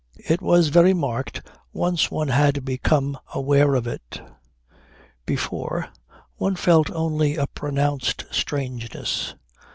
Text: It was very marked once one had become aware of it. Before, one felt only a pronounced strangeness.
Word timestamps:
It 0.27 0.41
was 0.41 0.69
very 0.69 0.95
marked 0.95 1.43
once 1.73 2.09
one 2.09 2.29
had 2.29 2.65
become 2.65 3.19
aware 3.35 3.75
of 3.75 3.85
it. 3.85 4.19
Before, 5.27 5.89
one 6.37 6.55
felt 6.55 6.89
only 6.89 7.35
a 7.35 7.45
pronounced 7.45 8.25
strangeness. 8.31 9.35